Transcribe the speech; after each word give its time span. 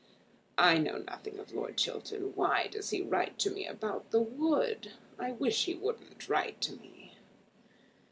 "I 0.57 0.79
know 0.79 0.97
nothing 0.97 1.37
of 1.37 1.53
Lord 1.53 1.77
Chiltern. 1.77 2.33
Why 2.33 2.65
does 2.65 2.89
he 2.89 3.03
write 3.03 3.37
to 3.37 3.51
me 3.51 3.67
about 3.67 4.09
the 4.09 4.19
wood? 4.19 4.93
I 5.19 5.33
wish 5.33 5.65
he 5.65 5.75
wouldn't 5.75 6.27
write 6.27 6.59
to 6.61 6.71
me." 6.71 7.17